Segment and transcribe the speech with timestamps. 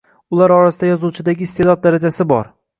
[0.37, 2.55] Ular orasida yozuvchidagi iste’dod darajasi bor.